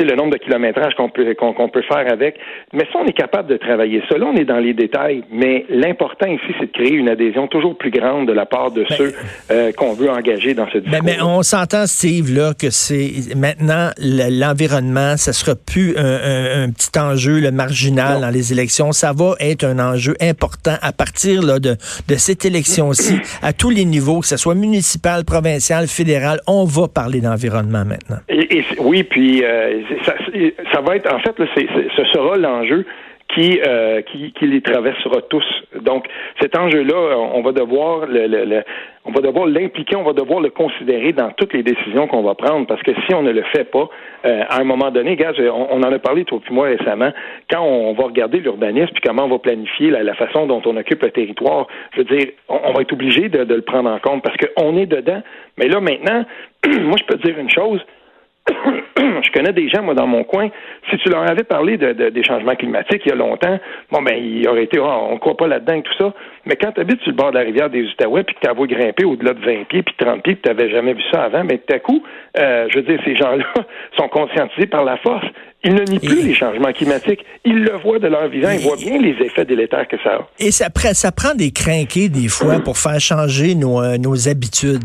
le 0.00 0.16
nombre 0.16 0.32
de 0.32 0.38
kilométrages 0.38 0.94
qu'on 0.94 1.10
peut, 1.10 1.34
qu'on 1.34 1.68
peut 1.68 1.82
faire 1.82 2.10
avec. 2.10 2.36
Mais 2.72 2.84
si 2.90 2.96
on 2.96 3.04
est 3.04 3.12
capable 3.12 3.48
de 3.48 3.58
travailler 3.58 4.02
ça, 4.10 4.18
là, 4.18 4.26
on 4.26 4.36
est 4.36 4.44
dans 4.44 4.58
les 4.58 4.74
détails, 4.74 5.22
mais 5.30 5.64
l'important 5.68 6.26
ici, 6.26 6.54
c'est 6.58 6.66
de 6.66 6.72
créer 6.72 6.94
une 6.94 7.08
adhésion 7.08 7.46
toujours 7.46 7.76
plus 7.76 7.90
grande 7.90 8.26
de 8.26 8.32
la 8.32 8.46
part 8.46 8.72
de 8.72 8.84
ben, 8.88 8.96
ceux 8.96 9.12
euh, 9.50 9.72
qu'on 9.72 9.92
veut 9.92 10.10
engager 10.10 10.54
dans 10.54 10.66
ce 10.72 10.78
discours. 10.78 11.04
Ben, 11.04 11.16
mais 11.16 11.22
on 11.22 11.42
s'entend, 11.42 11.86
Steve, 11.86 12.34
là, 12.34 12.54
que 12.58 12.70
c'est 12.70 13.34
maintenant 13.36 13.90
l'environnement, 13.98 15.16
ça 15.16 15.32
sera 15.32 15.54
plus 15.54 15.96
un, 15.96 16.64
un, 16.64 16.70
petit 16.70 16.98
enjeu 16.98 17.38
le 17.40 17.50
marginal 17.50 18.20
dans 18.20 18.30
les 18.30 18.52
élections. 18.52 18.61
Ça 18.70 19.12
va 19.12 19.34
être 19.40 19.64
un 19.64 19.78
enjeu 19.78 20.14
important 20.20 20.76
à 20.82 20.92
partir 20.92 21.42
là, 21.42 21.58
de, 21.58 21.76
cette 22.16 22.44
élection-ci, 22.44 23.18
à 23.42 23.52
tous 23.52 23.70
les 23.70 23.84
niveaux, 23.84 24.20
que 24.20 24.26
ce 24.26 24.36
soit 24.36 24.54
municipal, 24.54 25.24
provincial, 25.24 25.86
fédéral, 25.88 26.40
on 26.46 26.64
va 26.64 26.88
parler 26.88 27.20
d'environnement 27.20 27.84
maintenant. 27.84 28.18
Et, 28.28 28.64
oui, 28.78 29.02
puis 29.02 29.44
euh, 29.44 29.82
ça, 30.04 30.80
va 30.80 30.96
être, 30.96 31.12
en 31.12 31.18
fait, 31.20 31.34
ce 31.36 32.04
sera 32.12 32.36
l'enjeu 32.36 32.84
qui, 33.34 33.60
euh, 33.66 34.02
qui, 34.02 34.32
qui 34.32 34.46
les 34.46 34.60
traversera 34.60 35.22
tous. 35.22 35.44
Donc, 35.80 36.06
cet 36.40 36.56
enjeu-là, 36.56 37.16
on 37.34 37.42
va 37.42 37.52
devoir 37.52 38.06
le, 38.06 38.26
le, 38.26 38.62
on 39.04 39.10
va 39.10 39.20
devoir 39.20 39.46
l'impliquer, 39.46 39.96
on 39.96 40.04
va 40.04 40.12
devoir 40.12 40.40
le 40.40 40.50
considérer 40.50 41.12
dans 41.12 41.30
toutes 41.30 41.52
les 41.54 41.62
décisions 41.62 42.06
qu'on 42.06 42.22
va 42.22 42.34
prendre, 42.34 42.66
parce 42.66 42.82
que 42.82 42.92
si 43.06 43.14
on 43.14 43.22
ne 43.22 43.32
le 43.32 43.42
fait 43.54 43.64
pas, 43.64 43.88
euh, 44.24 44.42
à 44.48 44.60
un 44.60 44.64
moment 44.64 44.90
donné, 44.90 45.16
gars, 45.16 45.32
on, 45.38 45.82
en 45.82 45.92
a 45.92 45.98
parlé 45.98 46.24
toi 46.24 46.38
et 46.48 46.52
moi 46.52 46.66
récemment, 46.66 47.10
quand 47.50 47.62
on 47.62 47.94
va 47.94 48.04
regarder 48.04 48.38
l'urbanisme 48.38 48.92
puis 48.92 49.02
comment 49.04 49.24
on 49.24 49.28
va 49.28 49.38
planifier 49.38 49.90
la, 49.90 50.14
façon 50.14 50.46
dont 50.46 50.62
on 50.66 50.76
occupe 50.76 51.02
le 51.02 51.10
territoire, 51.10 51.66
je 51.94 52.02
veux 52.02 52.16
dire, 52.16 52.28
on, 52.48 52.72
va 52.72 52.82
être 52.82 52.92
obligé 52.92 53.28
de, 53.28 53.44
de, 53.44 53.54
le 53.54 53.62
prendre 53.62 53.90
en 53.90 53.98
compte 53.98 54.22
parce 54.22 54.36
qu'on 54.36 54.76
est 54.76 54.86
dedans. 54.86 55.22
Mais 55.56 55.68
là 55.68 55.80
maintenant, 55.80 56.24
moi 56.82 56.96
je 56.98 57.04
peux 57.04 57.18
te 57.18 57.26
dire 57.26 57.38
une 57.38 57.50
chose, 57.50 57.80
je 58.48 59.30
connais 59.32 59.52
des 59.52 59.68
gens, 59.68 59.82
moi, 59.82 59.94
dans 59.94 60.06
mon 60.06 60.24
coin, 60.24 60.48
si 60.90 60.96
tu 60.98 61.08
leur 61.08 61.28
avais 61.28 61.44
parlé 61.44 61.76
de, 61.76 62.10
des 62.10 62.24
changements 62.24 62.54
climatiques 62.56 63.02
il 63.04 63.10
y 63.10 63.12
a 63.12 63.16
longtemps, 63.16 63.58
bon, 63.90 64.02
ben, 64.02 64.14
il 64.14 64.46
aurait 64.48 64.64
été, 64.64 64.78
oh, 64.78 64.86
on 65.10 65.14
ne 65.14 65.18
croit 65.18 65.36
pas 65.36 65.46
là-dedans 65.46 65.74
et 65.74 65.82
tout 65.82 65.94
ça. 65.98 66.12
Mais 66.44 66.56
quand 66.56 66.72
tu 66.72 66.80
habites 66.80 67.00
sur 67.02 67.10
le 67.10 67.16
bord 67.16 67.30
de 67.30 67.38
la 67.38 67.44
rivière 67.44 67.70
des 67.70 67.82
Outaouais, 67.84 68.24
puis 68.24 68.34
que 68.34 68.40
tu 68.40 68.48
as 68.48 68.54
grimper 68.54 69.04
au-delà 69.04 69.34
de 69.34 69.44
20 69.44 69.64
pieds, 69.68 69.82
puis 69.82 69.94
30 69.98 70.22
pieds, 70.22 70.34
puis 70.34 70.42
tu 70.42 70.48
n'avais 70.48 70.70
jamais 70.70 70.94
vu 70.94 71.02
ça 71.12 71.24
avant, 71.24 71.44
mais 71.44 71.58
tout 71.58 71.74
à 71.74 71.78
coup, 71.78 72.02
euh, 72.38 72.66
je 72.70 72.78
veux 72.78 72.84
dire, 72.84 73.00
ces 73.04 73.16
gens-là 73.16 73.44
sont 73.98 74.08
conscientisés 74.08 74.66
par 74.66 74.84
la 74.84 74.96
force. 74.98 75.26
Ils 75.64 75.74
ne 75.74 75.82
nient 75.84 76.00
plus 76.00 76.22
les 76.22 76.34
changements 76.34 76.72
climatiques. 76.72 77.24
Ils 77.44 77.62
le 77.62 77.76
voient 77.78 78.00
de 78.00 78.08
leur 78.08 78.28
vivant. 78.28 78.50
Ils 78.50 78.60
voient 78.60 78.76
bien 78.76 78.98
les 78.98 79.14
effets 79.24 79.44
délétères 79.44 79.86
que 79.86 79.96
ça 80.02 80.10
a. 80.10 80.28
Et 80.40 80.50
ça, 80.50 80.68
ça 80.92 81.12
prend 81.12 81.34
des 81.34 81.52
crinqués 81.52 82.08
des 82.08 82.26
fois 82.26 82.58
pour 82.58 82.78
faire 82.78 83.00
changer 83.00 83.54
nos, 83.54 83.80
euh, 83.80 83.96
nos 83.96 84.28
habitudes. 84.28 84.82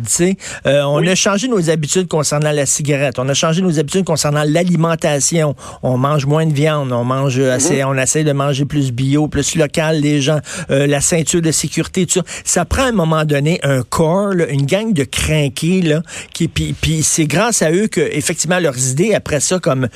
Euh, 0.65 0.83
on 0.83 1.05
a 1.05 1.15
changé 1.15 1.47
nos 1.47 1.71
habitudes 1.71 2.07
concernant 2.07 2.51
la 2.51 2.67
cigarette. 2.67 3.17
On 3.17 3.27
a 3.27 3.33
changé 3.33 3.63
nos 3.63 3.79
habitudes 3.79 4.05
concernant 4.05 4.43
l'alimentation. 4.45 5.55
On 5.81 5.97
mange 5.97 6.27
moins 6.27 6.45
de 6.45 6.53
viande. 6.53 6.91
On 6.91 7.03
mange 7.03 7.39
mhm. 7.39 7.49
assez. 7.49 7.83
On 7.83 7.95
essaie 7.95 8.23
de 8.23 8.31
manger 8.31 8.65
plus 8.65 8.91
bio, 8.91 9.27
plus 9.27 9.55
local. 9.55 9.99
Les 10.01 10.21
gens, 10.21 10.39
euh, 10.69 10.85
la 10.85 11.01
ceinture 11.01 11.41
de 11.41 11.51
sécurité, 11.51 12.05
tout 12.05 12.19
ça. 12.19 12.21
Ça 12.43 12.65
prend 12.65 12.83
à 12.83 12.89
un 12.89 12.91
moment 12.91 13.25
donné 13.25 13.59
un 13.63 13.81
corps, 13.81 14.33
une 14.49 14.67
gang 14.67 14.93
de 14.93 15.03
crinqués 15.03 15.81
là, 15.81 16.03
qui 16.33 16.47
puis, 16.47 16.75
puis 16.79 17.01
c'est 17.01 17.25
grâce 17.25 17.63
à 17.63 17.71
eux 17.71 17.87
que 17.87 18.01
effectivement 18.01 18.59
leurs 18.59 18.91
idées 18.91 19.15
après 19.15 19.39
ça 19.39 19.59
comme 19.59 19.87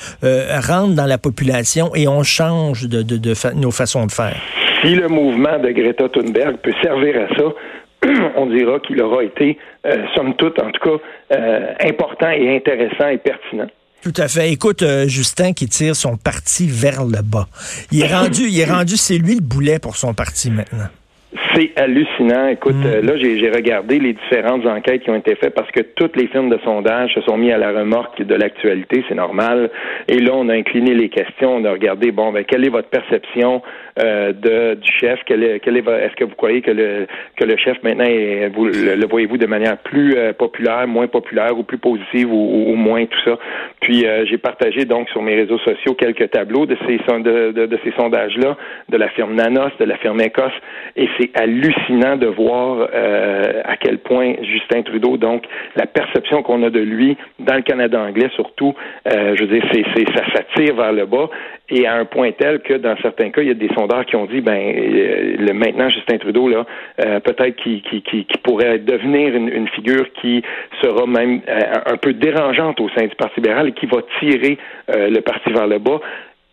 dans 0.80 1.06
la 1.06 1.18
population 1.18 1.94
et 1.94 2.08
on 2.08 2.22
change 2.22 2.88
de, 2.88 3.54
nos 3.54 3.70
façons 3.70 4.06
de 4.06 4.12
faire. 4.12 4.36
Si 4.82 4.94
le 4.94 5.08
mouvement 5.08 5.58
de 5.58 5.70
Greta 5.70 6.08
Thunberg 6.08 6.56
peut 6.62 6.72
servir 6.82 7.14
à 7.16 7.34
ça, 7.36 7.44
on 8.36 8.46
dira 8.46 8.80
qu'il 8.80 9.00
aura 9.00 9.22
été, 9.22 9.58
euh, 9.86 10.04
somme 10.14 10.34
toute, 10.36 10.58
en 10.60 10.70
tout 10.70 10.80
cas, 10.82 11.36
euh, 11.36 11.72
important 11.80 12.30
et 12.30 12.56
intéressant 12.56 13.08
et 13.08 13.18
pertinent. 13.18 13.68
Tout 14.02 14.14
à 14.16 14.26
fait. 14.26 14.50
Écoute, 14.50 14.82
euh, 14.82 15.06
Justin 15.06 15.52
qui 15.52 15.68
tire 15.68 15.94
son 15.94 16.16
parti 16.16 16.66
vers 16.68 17.04
le 17.04 17.22
bas. 17.22 17.46
Il 17.92 18.02
est 18.02 18.12
rendu, 18.14 18.42
il 18.48 18.58
est 18.58 18.64
rendu, 18.64 18.96
c'est 18.96 19.18
lui 19.18 19.36
le 19.36 19.40
boulet 19.40 19.78
pour 19.78 19.96
son 19.96 20.14
parti 20.14 20.50
maintenant. 20.50 20.88
C'est 21.54 21.72
hallucinant. 21.76 22.48
Écoute, 22.48 22.76
mm. 22.76 22.86
euh, 22.86 23.02
là, 23.02 23.16
j'ai 23.16 23.50
regardé 23.50 23.98
les 23.98 24.14
différentes 24.14 24.64
enquêtes 24.64 25.02
qui 25.02 25.10
ont 25.10 25.16
été 25.16 25.34
faites 25.34 25.54
parce 25.54 25.70
que 25.70 25.80
toutes 25.80 26.16
les 26.16 26.26
firmes 26.28 26.48
de 26.48 26.58
sondage 26.64 27.12
se 27.14 27.20
sont 27.22 27.36
mis 27.36 27.52
à 27.52 27.58
la 27.58 27.72
remorque 27.72 28.22
de 28.22 28.34
l'actualité, 28.34 29.04
c'est 29.08 29.14
normal. 29.14 29.70
Et 30.08 30.18
là, 30.18 30.32
on 30.34 30.48
a 30.48 30.54
incliné 30.54 30.94
les 30.94 31.10
questions, 31.10 31.56
on 31.56 31.64
a 31.64 31.72
regardé, 31.72 32.10
bon, 32.10 32.32
ben, 32.32 32.44
quelle 32.44 32.64
est 32.64 32.70
votre 32.70 32.88
perception 32.88 33.60
euh, 33.98 34.32
de, 34.32 34.74
du 34.74 34.90
chef? 34.98 35.20
Quelle 35.26 35.44
est, 35.44 35.60
quelle 35.60 35.76
est, 35.76 35.86
est-ce 35.86 36.14
que 36.16 36.24
vous 36.24 36.34
croyez 36.34 36.62
que 36.62 36.70
le, 36.70 37.06
que 37.36 37.44
le 37.44 37.56
chef 37.58 37.82
maintenant, 37.82 38.06
est, 38.06 38.48
vous, 38.48 38.66
le, 38.66 39.06
voyez-vous 39.06 39.36
de 39.36 39.46
manière 39.46 39.76
plus 39.78 40.14
euh, 40.16 40.32
populaire, 40.32 40.86
moins 40.88 41.06
populaire 41.06 41.58
ou 41.58 41.64
plus 41.64 41.78
positive 41.78 42.32
ou, 42.32 42.74
moins 42.76 43.04
tout 43.04 43.20
ça? 43.24 43.38
Puis, 43.80 44.06
j'ai 44.24 44.38
partagé 44.38 44.84
donc 44.84 45.08
sur 45.10 45.20
mes 45.22 45.34
réseaux 45.34 45.58
sociaux 45.58 45.94
quelques 45.94 46.30
tableaux 46.30 46.66
de 46.66 46.76
ces, 46.86 46.96
de, 46.96 47.52
de, 47.52 47.66
de 47.66 47.78
ces 47.84 47.92
sondages-là, 47.92 48.56
de 48.88 48.96
la 48.96 49.08
firme 49.10 49.34
Nanos, 49.34 49.72
de 49.78 49.84
la 49.84 49.96
firme 49.96 50.20
Écosse, 50.20 50.52
et 50.96 51.08
c'est 51.18 51.30
hallucinant 51.42 52.16
de 52.16 52.26
voir 52.26 52.88
euh, 52.94 53.62
à 53.64 53.76
quel 53.76 53.98
point 53.98 54.34
Justin 54.42 54.82
Trudeau, 54.82 55.16
donc 55.16 55.44
la 55.76 55.86
perception 55.86 56.42
qu'on 56.42 56.62
a 56.62 56.70
de 56.70 56.80
lui 56.80 57.16
dans 57.40 57.56
le 57.56 57.62
Canada 57.62 58.00
anglais 58.00 58.28
surtout, 58.34 58.74
euh, 59.08 59.34
je 59.36 59.44
veux 59.44 59.58
dire, 59.58 59.64
c'est, 59.72 59.84
ça 60.16 60.24
s'attire 60.32 60.74
vers 60.76 60.92
le 60.92 61.06
bas 61.06 61.28
et 61.68 61.86
à 61.86 61.96
un 61.96 62.04
point 62.04 62.30
tel 62.32 62.60
que 62.60 62.74
dans 62.74 62.96
certains 63.02 63.30
cas, 63.30 63.42
il 63.42 63.48
y 63.48 63.50
a 63.50 63.54
des 63.54 63.70
sondeurs 63.74 64.06
qui 64.06 64.16
ont 64.16 64.26
dit, 64.26 64.40
ben 64.40 64.52
euh, 64.52 65.36
le 65.38 65.52
maintenant 65.52 65.90
Justin 65.90 66.18
Trudeau 66.18 66.48
là, 66.48 66.64
peut-être 67.20 67.56
qu'il 67.56 67.82
qui, 67.82 68.02
qui, 68.02 68.24
qui, 68.24 68.38
pourrait 68.38 68.78
devenir 68.78 69.34
une, 69.34 69.48
une, 69.48 69.68
figure 69.68 70.12
qui 70.20 70.42
sera 70.82 71.06
même 71.06 71.40
un 71.86 71.96
peu 71.96 72.12
dérangeante 72.12 72.80
au 72.80 72.88
sein 72.90 73.06
du 73.06 73.14
Parti 73.16 73.40
libéral 73.40 73.68
et 73.68 73.72
qui 73.72 73.86
va 73.86 73.98
tirer 74.20 74.58
le 74.88 75.20
parti 75.20 75.52
vers 75.52 75.66
le 75.66 75.78
bas 75.78 76.00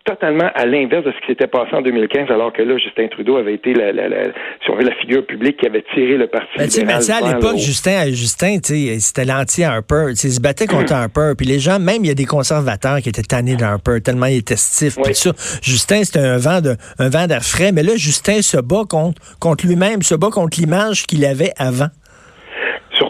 totalement 0.10 0.50
à 0.56 0.66
l'inverse 0.66 1.06
de 1.06 1.12
ce 1.12 1.20
qui 1.22 1.28
s'était 1.28 1.48
passé 1.48 1.70
en 1.74 1.82
2015, 1.82 2.32
alors 2.32 2.52
que 2.52 2.64
là, 2.64 2.78
Justin 2.78 3.08
Trudeau 3.10 3.38
avait 3.38 3.54
été 3.54 3.74
la, 3.74 3.92
la, 3.92 4.10
la, 4.10 4.24
si 4.64 4.70
on 4.70 4.76
veut, 4.76 4.84
la 4.84 4.96
figure 4.96 5.26
publique 5.26 5.58
qui 5.58 5.68
avait 5.68 5.84
tiré 5.94 6.18
le 6.18 6.28
Parti 6.28 6.48
ben, 6.58 6.66
libéral. 6.66 7.04
Mais 7.08 7.14
à 7.14 7.34
l'époque, 7.34 7.58
Justin, 7.58 8.06
Justin 8.08 8.58
c'était 8.64 9.26
l'anti-Harper. 9.26 10.06
Il 10.12 10.18
se 10.18 10.42
battait 10.42 10.66
contre 10.66 10.94
Harper. 10.94 11.34
Puis 11.38 11.46
les 11.46 11.60
gens, 11.60 11.80
même, 11.80 12.04
il 12.04 12.08
y 12.08 12.12
a 12.12 12.16
des 12.16 12.26
conservateurs 12.26 13.02
qui 13.02 13.10
étaient 13.10 13.22
tannés 13.22 13.56
d'Harper, 13.56 14.02
tellement 14.02 14.26
il 14.26 14.38
était 14.38 14.56
stiff. 14.56 14.98
Oui. 14.98 15.14
Ça. 15.14 15.32
Justin, 15.62 16.04
c'était 16.04 16.20
un 16.20 16.38
vent 16.38 16.62
de 16.62 16.76
un 16.98 17.10
vent 17.10 17.28
d'air 17.28 17.44
frais. 17.44 17.72
Mais 17.72 17.84
là, 17.84 17.96
Justin 17.96 18.42
se 18.42 18.58
bat 18.58 18.84
contre, 18.90 19.22
contre 19.40 19.68
lui-même, 19.68 20.02
se 20.02 20.16
bat 20.16 20.30
contre 20.32 20.60
l'image 20.60 21.06
qu'il 21.06 21.24
avait 21.26 21.52
avant. 21.58 21.90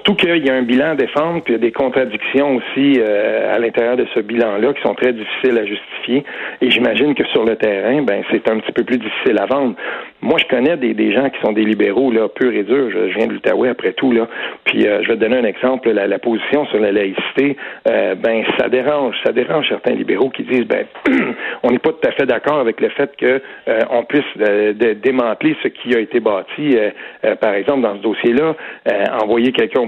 Surtout 0.09 0.25
qu'il 0.25 0.43
y 0.43 0.49
a 0.49 0.55
un 0.55 0.63
bilan 0.63 0.93
à 0.93 0.95
défendre, 0.95 1.43
puis 1.43 1.53
il 1.53 1.57
y 1.57 1.59
a 1.59 1.61
des 1.61 1.71
contradictions 1.71 2.55
aussi 2.55 2.99
euh, 2.99 3.55
à 3.55 3.59
l'intérieur 3.59 3.95
de 3.95 4.07
ce 4.15 4.21
bilan-là 4.21 4.73
qui 4.73 4.81
sont 4.81 4.95
très 4.95 5.13
difficiles 5.13 5.55
à 5.55 5.65
justifier. 5.65 6.23
Et 6.61 6.71
j'imagine 6.71 7.13
que 7.13 7.23
sur 7.27 7.45
le 7.45 7.55
terrain, 7.55 8.01
ben 8.01 8.23
c'est 8.31 8.49
un 8.49 8.57
petit 8.57 8.71
peu 8.71 8.83
plus 8.83 8.97
difficile 8.97 9.37
à 9.37 9.45
vendre. 9.45 9.75
Moi, 10.23 10.39
je 10.39 10.47
connais 10.47 10.77
des, 10.77 11.13
gens 11.13 11.29
qui 11.29 11.39
sont 11.41 11.51
des 11.51 11.63
libéraux 11.63 12.11
là, 12.11 12.27
purs 12.27 12.53
et 12.53 12.63
durs. 12.63 12.89
Je, 12.89 13.17
viens 13.17 13.27
de 13.27 13.33
l'Outaouais 13.33 13.69
après 13.69 13.93
tout 13.93 14.11
là. 14.11 14.27
Puis 14.65 14.87
euh, 14.87 15.03
je 15.03 15.09
vais 15.09 15.15
te 15.15 15.19
donner 15.19 15.37
un 15.37 15.43
exemple. 15.43 15.91
La, 15.91 16.17
position 16.17 16.65
sur 16.65 16.79
la 16.79 16.91
laïcité, 16.91 17.55
euh, 17.87 18.15
ben 18.15 18.43
ça 18.57 18.67
dérange, 18.67 19.15
ça 19.23 19.31
dérange 19.31 19.69
certains 19.69 19.93
libéraux 19.93 20.29
qui 20.29 20.41
disent 20.41 20.65
ben 20.65 20.85
on 21.63 21.69
n'est 21.69 21.77
pas 21.77 21.91
tout 21.91 22.07
à 22.07 22.11
fait 22.13 22.25
d'accord 22.25 22.59
avec 22.59 22.81
le 22.81 22.89
fait 22.89 23.15
que 23.15 23.41
on 23.91 24.03
puisse 24.05 24.25
démanteler 25.03 25.55
ce 25.61 25.67
qui 25.67 25.95
a 25.95 25.99
été 25.99 26.19
bâti, 26.19 26.75
par 27.39 27.53
exemple 27.53 27.81
dans 27.81 27.95
ce 27.95 28.01
dossier-là, 28.01 28.55
envoyer 29.21 29.51
quelqu'un 29.51 29.81
au 29.81 29.87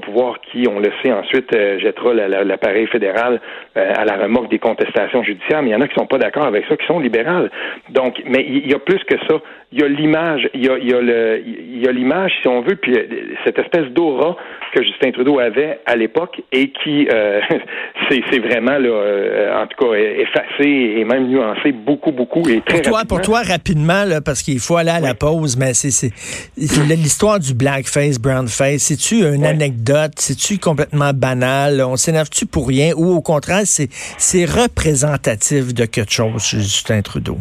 qui, 0.51 0.67
on 0.67 0.79
le 0.79 0.91
sait, 1.01 1.11
ensuite 1.11 1.53
euh, 1.55 1.79
jettera 1.79 2.13
l'appareil 2.13 2.87
fédéral 2.87 3.39
euh, 3.77 3.93
à 3.95 4.05
la 4.05 4.17
remorque 4.17 4.49
des 4.49 4.59
contestations 4.59 5.23
judiciaires. 5.23 5.61
Mais 5.61 5.69
il 5.69 5.73
y 5.73 5.75
en 5.75 5.81
a 5.81 5.87
qui 5.87 5.95
sont 5.95 6.07
pas 6.07 6.17
d'accord 6.17 6.45
avec 6.45 6.65
ça, 6.67 6.75
qui 6.77 6.85
sont 6.85 6.99
libérales. 6.99 7.49
Donc, 7.89 8.21
mais 8.25 8.45
il 8.47 8.69
y 8.69 8.73
a 8.73 8.79
plus 8.79 8.99
que 9.05 9.15
ça. 9.27 9.39
Il 9.73 9.79
y 9.79 9.83
a 9.83 9.87
l'image, 9.87 10.49
il 10.53 10.65
y 10.65 10.69
a, 10.69 10.77
il 10.77 10.89
y 10.89 10.93
a 10.93 10.99
le, 10.99 11.43
il 11.45 11.81
y 11.81 11.87
a 11.87 11.91
l'image, 11.93 12.33
si 12.41 12.47
on 12.49 12.61
veut, 12.61 12.75
puis 12.75 12.93
euh, 12.93 13.05
cette 13.45 13.57
espèce 13.57 13.87
d'aura 13.91 14.35
que 14.75 14.83
Justin 14.83 15.11
Trudeau 15.11 15.39
avait 15.39 15.79
à 15.85 15.95
l'époque 15.95 16.41
et 16.51 16.69
qui, 16.71 17.07
c'est 18.09 18.39
vraiment 18.39 18.77
là, 18.77 19.61
en 19.61 19.67
tout 19.67 19.85
cas, 19.85 19.93
effacé 19.95 20.69
et 20.97 21.03
même 21.03 21.27
nuancé 21.27 21.71
beaucoup, 21.71 22.11
beaucoup 22.11 22.47
et 22.49 22.61
très 22.61 22.81
pour 22.81 22.91
toi, 22.91 23.01
Pour 23.07 23.21
toi, 23.21 23.41
rapidement, 23.47 24.05
là, 24.05 24.21
parce 24.21 24.41
qu'il 24.43 24.59
faut 24.59 24.77
aller 24.77 24.91
à 24.91 24.99
la 24.99 25.13
pause, 25.13 25.57
mais 25.57 25.73
c'est 25.73 26.11
l'histoire 26.57 27.39
du 27.39 27.53
blackface, 27.53 28.19
brownface. 28.19 28.81
C'est-tu 28.81 29.23
une 29.23 29.45
anecdote? 29.45 30.00
C'est-tu 30.15 30.59
complètement 30.59 31.11
banal? 31.13 31.81
On 31.81 31.95
s'énerve-tu 31.95 32.45
pour 32.45 32.67
rien? 32.67 32.93
Ou 32.95 33.15
au 33.15 33.21
contraire, 33.21 33.63
c'est 33.65 34.45
représentatif 34.45 35.73
de 35.73 35.85
quelque 35.85 36.11
chose 36.11 36.43
Justin 36.43 37.01
Trudeau? 37.01 37.37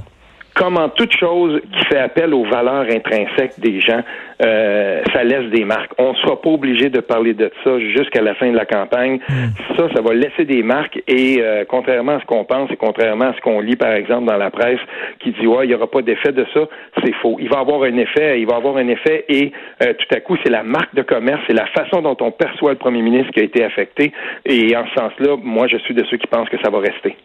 comme 0.60 0.76
en 0.76 0.90
toute 0.90 1.16
chose 1.16 1.60
qui 1.72 1.84
fait 1.86 2.00
appel 2.00 2.34
aux 2.34 2.44
valeurs 2.44 2.84
intrinsèques 2.84 3.58
des 3.58 3.80
gens, 3.80 4.02
euh, 4.42 5.02
ça 5.12 5.24
laisse 5.24 5.50
des 5.50 5.64
marques. 5.64 5.92
On 5.98 6.12
ne 6.12 6.16
sera 6.16 6.40
pas 6.40 6.50
obligé 6.50 6.88
de 6.88 7.00
parler 7.00 7.34
de 7.34 7.50
ça 7.64 7.78
jusqu'à 7.78 8.22
la 8.22 8.34
fin 8.34 8.50
de 8.50 8.56
la 8.56 8.64
campagne. 8.64 9.20
Hmm. 9.28 9.76
Ça, 9.76 9.88
ça 9.94 10.02
va 10.02 10.14
laisser 10.14 10.44
des 10.44 10.62
marques 10.62 11.00
et 11.06 11.38
euh, 11.40 11.64
contrairement 11.68 12.16
à 12.16 12.20
ce 12.20 12.26
qu'on 12.26 12.44
pense 12.44 12.70
et 12.70 12.76
contrairement 12.76 13.26
à 13.26 13.34
ce 13.34 13.40
qu'on 13.40 13.60
lit, 13.60 13.76
par 13.76 13.92
exemple, 13.92 14.26
dans 14.26 14.36
la 14.36 14.50
presse, 14.50 14.80
qui 15.20 15.32
dit 15.32 15.46
ouais, 15.46 15.66
il 15.66 15.68
n'y 15.68 15.74
aura 15.74 15.90
pas 15.90 16.02
d'effet 16.02 16.32
de 16.32 16.46
ça, 16.54 16.60
c'est 17.04 17.14
faux. 17.14 17.36
Il 17.40 17.48
va 17.48 17.58
avoir 17.60 17.82
un 17.82 17.96
effet, 17.96 18.40
il 18.40 18.46
va 18.46 18.56
avoir 18.56 18.76
un 18.76 18.88
effet 18.88 19.24
et 19.28 19.52
euh, 19.82 19.92
tout 19.94 20.14
à 20.14 20.20
coup, 20.20 20.36
c'est 20.42 20.50
la 20.50 20.62
marque 20.62 20.94
de 20.94 21.02
commerce, 21.02 21.40
c'est 21.46 21.56
la 21.56 21.66
façon 21.66 22.02
dont 22.02 22.16
on 22.20 22.30
perçoit 22.30 22.72
le 22.72 22.78
premier 22.78 23.02
ministre 23.02 23.32
qui 23.32 23.40
a 23.40 23.44
été 23.44 23.64
affecté. 23.64 24.12
Et 24.46 24.76
en 24.76 24.86
ce 24.86 25.00
sens-là, 25.00 25.36
moi, 25.42 25.66
je 25.68 25.76
suis 25.78 25.94
de 25.94 26.04
ceux 26.04 26.16
qui 26.16 26.26
pensent 26.26 26.48
que 26.48 26.60
ça 26.62 26.70
va 26.70 26.78
rester. 26.78 27.16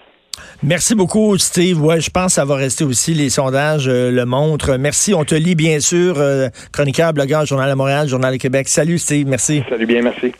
Merci 0.64 0.96
beaucoup, 0.96 1.38
Steve. 1.38 1.82
Ouais, 1.84 2.02
je 2.02 2.10
pense 2.10 2.28
que 2.28 2.32
ça 2.34 2.46
va 2.46 2.56
rester 2.56 2.84
aussi. 2.84 3.14
Les 3.14 3.30
sondages 3.30 3.88
euh, 3.88 4.12
le 4.12 4.26
montrent. 4.26 4.78
Merci. 4.78 5.14
On 5.14 5.26
te 5.26 5.36
lit, 5.36 5.56
bien 5.56 5.80
sûr, 5.80 6.16
euh, 6.18 6.50
chroniqueur, 6.72 7.14
blogueur, 7.14 7.46
Journal 7.46 7.70
de 7.70 7.76
Montréal, 7.76 8.08
Journal 8.08 8.34
de 8.34 8.38
Québec. 8.38 8.68
Salut, 8.68 8.98
Steve. 8.98 9.28
Merci. 9.28 9.64
Salut 9.70 9.86
bien, 9.86 10.02
merci. 10.02 10.34